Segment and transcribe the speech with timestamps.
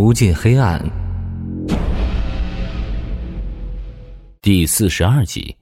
[0.00, 0.80] 无尽黑暗，
[4.40, 5.56] 第四十二集。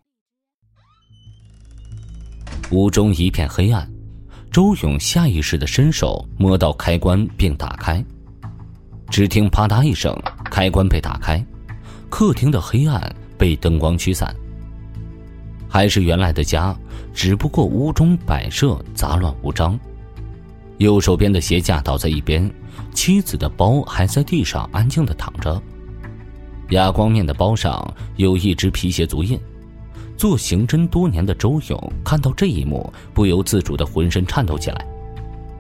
[2.71, 3.91] 屋中一片黑暗，
[4.51, 8.05] 周勇下意识的伸手摸到开关并打开，
[9.09, 10.15] 只听啪嗒一声，
[10.51, 11.43] 开关被打开，
[12.11, 14.37] 客厅的黑暗被灯光驱散。
[15.67, 16.77] 还是原来的家，
[17.15, 19.81] 只不过屋中摆设杂乱无章。
[20.77, 22.47] 右手边的鞋架倒在一边，
[22.97, 25.63] 妻子的包还在地上安静的躺着。
[26.71, 29.39] 哑光面的包上有一只皮鞋足印。
[30.17, 34.87] 做刑侦多年的周勇看到这一幕，不由自主的浑身颤抖起来。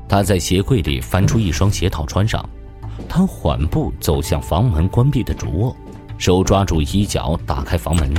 [0.09, 2.49] 他在鞋柜里翻出一双鞋套穿上，
[3.07, 5.77] 他缓步走向房门关闭的主卧，
[6.17, 8.13] 手抓住衣角打开房门。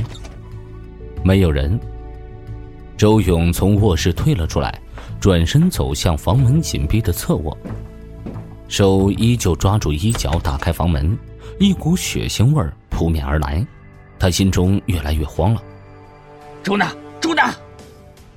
[1.24, 1.78] 没有人。
[2.96, 4.80] 周勇从卧室退了出来。
[5.20, 7.56] 转身走向房门紧闭的侧卧，
[8.68, 11.16] 手依旧抓住衣角打开房门，
[11.58, 13.66] 一股血腥味扑面而来，
[14.18, 15.62] 他心中越来越慌了。
[16.62, 17.52] 周娜，周娜！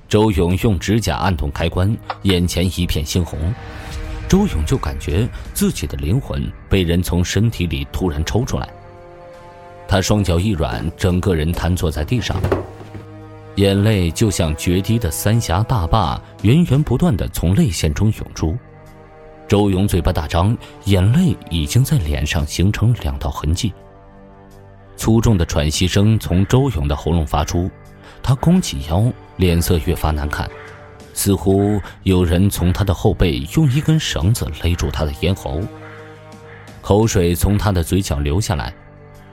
[0.08, 3.40] 周勇用指甲按动开关，眼前一片猩红，
[4.30, 8.70] 周勇就感觉自己的灵魂被人从身体里突然抽出来，
[9.88, 12.38] 他双脚一软，整个人瘫坐在地上。
[13.56, 18.58] 眼泪就像决堤的三峡大坝，源源不断的从泪腺中涌出。
[19.52, 23.74] 周勇嘴巴大张，眼泪已经在脸上形成两道痕迹。
[24.96, 27.70] 粗重的喘息声从周勇的喉咙发出，
[28.24, 30.50] 他弓起腰，脸色越发难看，
[31.14, 35.60] 似乎有人从他的后背用一根绳子勒住他的咽喉。
[36.82, 38.74] 口水从他的嘴角流下来。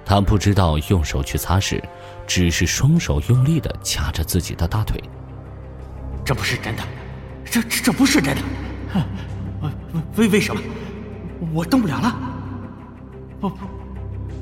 [0.04, 1.80] 他不知道用手去擦拭，
[2.26, 5.00] 只是双手用力的掐着自己的大腿。
[6.24, 6.82] 这不是真的，
[7.44, 8.42] 这这不是真的，
[8.92, 9.00] 哼
[9.62, 9.70] 为
[10.16, 10.60] 为为什么
[11.52, 12.16] 我动不了了？
[13.40, 13.56] 不不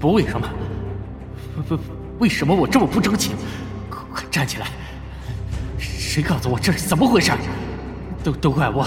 [0.01, 0.49] 不为什么？
[1.69, 1.79] 为
[2.21, 3.33] 为什么我这么不争气？
[3.91, 4.69] 快站起来！
[5.79, 7.33] 谁告诉我这是怎么回事？
[8.25, 8.87] 都都怪我，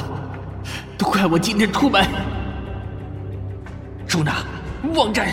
[0.98, 2.06] 都怪我今天出门。
[4.08, 4.44] 朱娜，
[4.96, 5.28] 王真。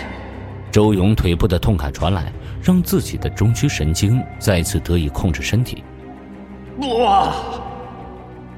[0.71, 2.31] 周勇腿部的痛感传来，
[2.63, 5.83] 让自己的中枢神经再次得以控制身体。
[6.81, 7.33] 哇！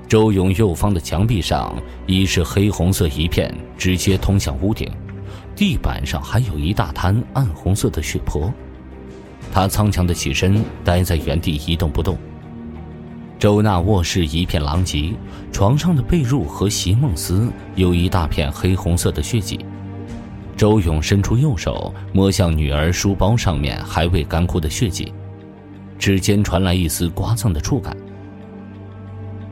[0.08, 1.76] 周勇右方的墙壁上
[2.06, 4.90] 已是黑红色一片，直接通向屋顶，
[5.54, 8.50] 地板上还有一大滩暗红色的血泊。
[9.52, 12.16] 他苍强的起身，待在原地一动不动。
[13.38, 15.12] 周娜卧室一片狼藉，
[15.52, 19.60] 床上的被褥和席梦思有一大片黑红色的血迹。
[20.56, 25.12] 周勇伸出右手摸向女儿书包上面还未干枯的血迹，
[25.98, 27.94] 指尖传来一丝刮蹭的触感。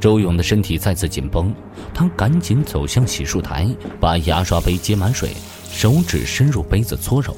[0.06, 1.52] 周勇的身体再次紧绷，
[1.92, 3.66] 他赶紧走向洗漱台，
[3.98, 5.30] 把牙刷杯接满水，
[5.68, 7.36] 手指伸入杯子搓揉。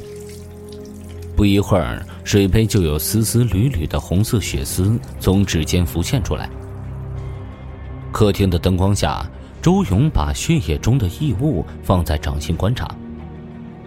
[1.35, 6.51] 不一会儿，水杯就有丝丝缕缕的红色血丝从指尖浮现出来。
[8.13, 9.27] 客厅的灯光下，
[9.63, 12.87] 周勇把血液中的异物放在掌心观察。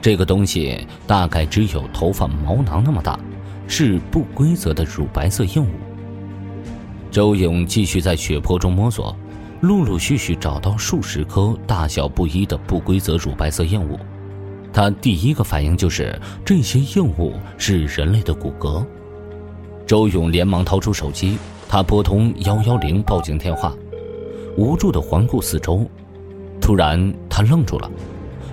[0.02, 3.20] 这个东西大概只有头发毛囊那么大，
[3.68, 5.91] 是不规则的乳白色硬物。
[7.12, 9.14] 周勇继续在血泊中摸索，
[9.60, 14.00] 陆陆续续找到数十颗大小不一的不规则乳白色硬物。
[14.72, 18.86] 他第一个反应就是这些硬物是人类的骨骼。
[19.86, 23.76] 周勇连忙掏出手机，他拨通幺幺零报警电话，
[24.56, 25.86] 无助的环顾四周，
[26.62, 27.92] 突然他愣住了。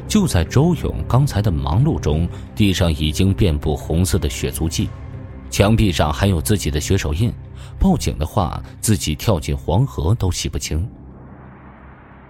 [0.08, 4.88] 就在周勇刚才的忙碌中，地上已经遍布红色的血足迹，
[5.48, 7.32] 墙壁上还有自己的血手印。
[7.78, 10.88] 报警的话，自己跳进黄河都洗不清。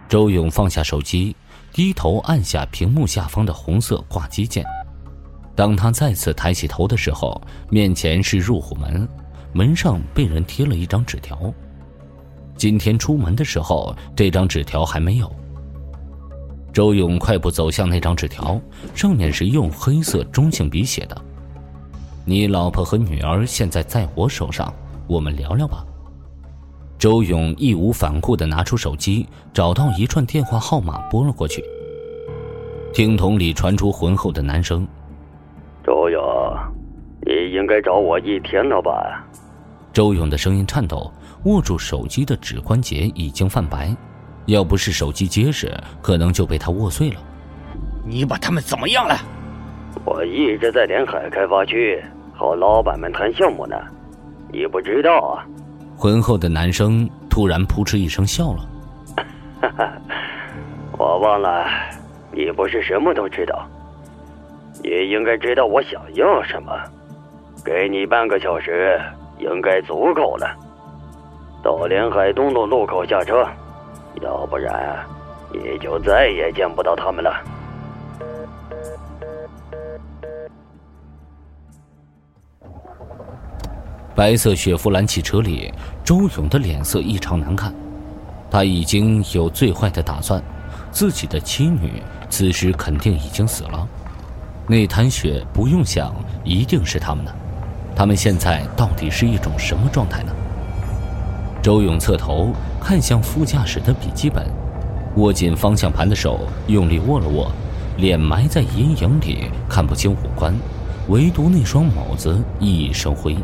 [0.09, 1.35] 周勇放下手机，
[1.73, 4.65] 低头按下屏幕下方的红色挂机键。
[5.55, 9.09] 当他再次抬起头的时候，面前是入户门，
[9.53, 11.53] 门上被人贴了一张纸条。
[12.57, 15.31] 今天出门的时候，这张纸条还没有。
[16.73, 18.61] 周勇快步走向那张纸条，
[18.95, 21.21] 上面是用黑色中性笔写的
[22.25, 24.73] ：“你老婆和女儿现在在我手上，
[25.09, 25.85] 我们聊聊吧。”
[26.99, 31.65] 周勇义无反顾地拿出手机，找到一串电话号码拨了过去。
[32.93, 34.87] 听筒里传出浑厚的男声
[35.87, 36.21] ：“周勇，
[37.25, 39.25] 你应该找我一天了吧？”
[39.93, 41.13] 周勇的声音颤抖，
[41.45, 43.95] 握住手机的指关节已经泛白。
[44.47, 47.21] 要不是手机结实，可能就被他握碎了。
[48.05, 49.15] 你把他们怎么样了？
[50.05, 52.03] 我一直在连海开发区
[52.35, 53.77] 和老板们谈项目呢，
[54.53, 55.45] 你不知道啊？
[55.97, 58.69] 浑厚的男生突然扑哧一声笑了。
[59.61, 59.93] 哈哈，
[60.97, 61.67] 我忘了，
[62.31, 63.67] 你不是什么都知道，
[64.83, 66.73] 你应该知道我想要什么。
[67.65, 69.01] 给你半个小时，
[69.39, 70.47] 应该足够了。
[71.63, 73.45] 到连海东路路口下车，
[74.23, 75.05] 要不然
[75.53, 77.43] 你就再也见不到他们了。
[84.19, 85.73] 白色雪佛兰汽车里，
[86.03, 87.73] 周勇的脸色异常难看。
[88.51, 90.43] 他已经有最坏的打算，
[90.91, 93.87] 自己的妻女此时肯定已经死了。
[94.67, 96.13] 那滩血不用想，
[96.43, 97.33] 一定是他们的。
[97.95, 100.33] 他们现在到底是一种什么状态呢？
[101.63, 104.45] 周勇侧头看向副驾驶的笔记本，
[105.15, 107.53] 握紧方向盘的手用力握了握，
[107.99, 110.53] 脸埋在阴影里看不清五官，
[111.07, 113.37] 唯独那双眸子熠熠生辉。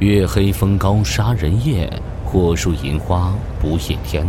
[0.00, 1.90] 月黑风高杀人夜，
[2.22, 4.26] 火树银花不夜天。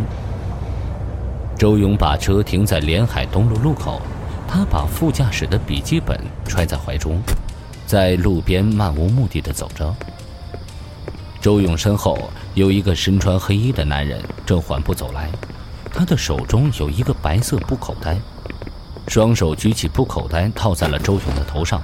[1.57, 4.01] 周勇把车停在连海东路路口，
[4.47, 7.21] 他把副驾驶的笔记本揣在怀中。
[7.85, 9.93] 在路边漫无目的的走着。
[11.41, 12.17] 周勇身后
[12.53, 15.29] 有一个身穿黑衣的男人正缓步走来，
[15.93, 18.17] 他的手中有一个白色布口袋，
[19.09, 21.81] 双手举起布口袋套在了周勇的头上，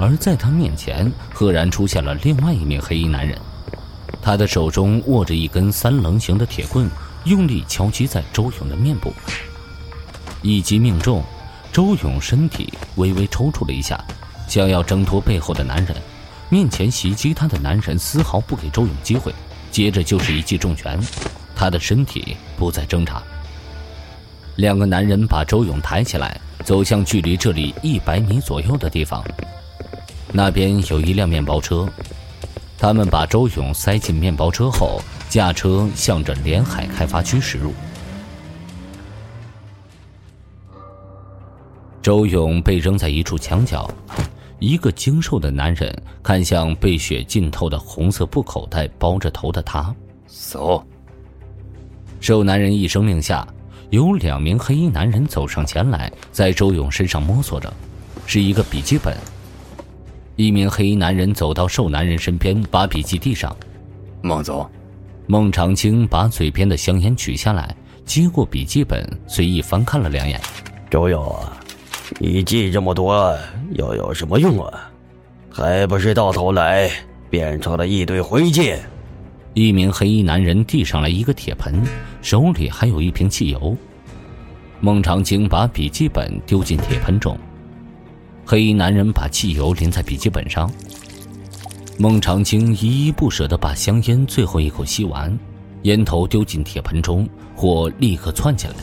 [0.00, 3.38] 而在他面前赫然出现了另外一名黑衣男人，
[4.22, 6.88] 他的手中握着一根三棱形的铁棍，
[7.24, 9.12] 用力敲击在周勇的面部，
[10.40, 11.22] 一击命中，
[11.70, 14.02] 周勇身体微微抽搐了一下。
[14.48, 15.94] 想要挣脱背后的男人，
[16.48, 19.34] 面前袭击他的男人丝毫不给周勇机会，
[19.70, 20.98] 接着就是一记重拳，
[21.54, 23.22] 他的身体不再挣扎。
[24.56, 29.22] 两个男人把周勇抬起来，走向距离这里一百米左右的地方，
[30.32, 31.88] 那边有一辆面包车，
[32.78, 37.72] 他们把周勇塞进面包车后，驾车向着连海开发区驶入。
[42.00, 43.90] 周勇被扔在一处墙角。
[44.58, 45.90] 一个精瘦的男人
[46.22, 49.94] 看向被血浸透的红色布口袋包着头的他，
[50.26, 50.84] 走。
[52.20, 53.46] 瘦男人一声令下，
[53.88, 57.72] 有两名黑衣男人走上前来，在周勇身上摸索着，
[58.26, 59.16] 是一个笔记本。
[60.40, 63.54] 一名黑衣男人走到瘦男人身边，把笔记递上。
[64.22, 64.66] 孟总，
[65.26, 67.76] 孟长青把嘴边的香烟取下来，
[68.06, 70.40] 接过笔记本，随意翻看了两眼。
[70.88, 71.60] 周勇啊。
[72.18, 73.36] 你记这么多
[73.72, 74.90] 又有什么用啊？
[75.50, 76.90] 还不是到头来
[77.28, 78.78] 变成了一堆灰烬。
[79.52, 81.82] 一名黑衣男人递上来一个铁盆，
[82.22, 83.76] 手里还有一瓶汽油。
[84.80, 87.36] 孟长青把笔记本丢进铁盆中，
[88.50, 90.68] 黑衣男人把汽油淋在笔记本上。
[91.96, 95.38] 孟长青依依不舍地把香烟最后一口吸完，
[95.82, 98.74] 烟头丢进铁盆中，火立刻窜起来。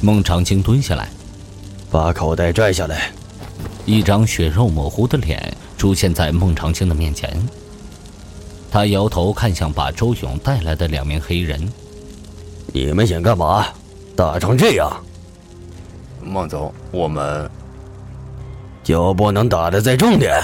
[0.00, 1.08] 孟长青蹲下来。
[1.92, 3.12] 把口袋拽下来，
[3.86, 7.40] 一张血肉模糊的脸出现在孟长青的面前。
[8.68, 11.72] 他摇头看向把周勇带来的两名黑人
[12.74, 13.68] ：“你们想干嘛？
[14.16, 14.92] 打成这样？”
[16.20, 17.48] 孟总，我们
[18.88, 20.40] 就不能打的再重点？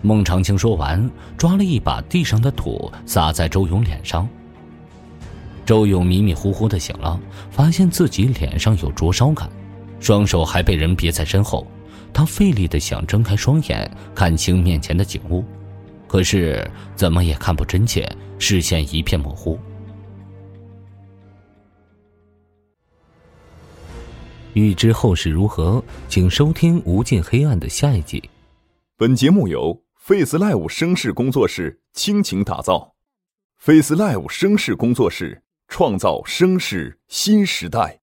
[0.00, 4.26] 孟长青说完，抓了一把地上的土撒在周勇脸上。
[5.66, 7.20] 周勇迷迷糊糊的醒了，
[7.50, 9.50] 发现自己脸上有灼烧感。
[10.00, 11.66] 双手还被人别在身后，
[12.10, 15.44] 他费力的想睁开双眼看清面前的景物，
[16.06, 16.66] 可是
[16.96, 19.58] 怎么也看不真切，视线一片模糊。
[24.58, 28.28] 欲知后事如何，请收听《无尽黑暗》的下一集。
[28.96, 32.94] 本节目由 Face Live 声势工作室倾情打造
[33.56, 38.00] ，Face Live 声势工作室创造声势新时代。